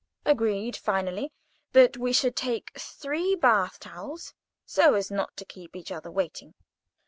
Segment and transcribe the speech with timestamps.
[0.25, 1.31] Agreed, finally,
[1.73, 4.33] that we should take three bath towels,
[4.65, 6.55] so as not to keep each other waiting.